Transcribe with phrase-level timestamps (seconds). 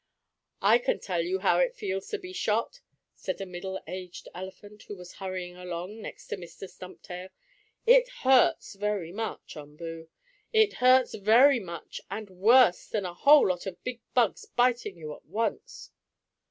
[0.63, 2.81] "I can tell you how it feels to be shot,"
[3.13, 6.67] said a middle aged elephant, who was hurrying along, next to Mr.
[6.67, 7.29] Stumptail.
[7.85, 10.09] "It hurts very much, Umboo!
[10.51, 15.13] It hurts very much, and worse than a whole lot of big bugs biting you
[15.15, 15.91] at once."